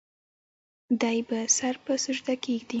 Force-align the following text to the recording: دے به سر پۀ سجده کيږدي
دے 1.01 1.15
به 1.27 1.39
سر 1.57 1.75
پۀ 1.83 1.93
سجده 2.03 2.33
کيږدي 2.43 2.69